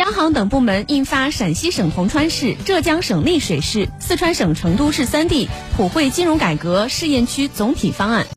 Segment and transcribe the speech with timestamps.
[0.00, 8.26] 央行等部门印发陕西省铜川市浙江省丽水市四川省成都市三地普惠金融改革试验区总体方案。